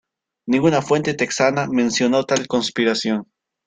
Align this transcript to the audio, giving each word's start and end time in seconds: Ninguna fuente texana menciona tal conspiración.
Ninguna 0.47 0.81
fuente 0.81 1.13
texana 1.13 1.67
menciona 1.69 2.23
tal 2.23 2.47
conspiración. 2.47 3.27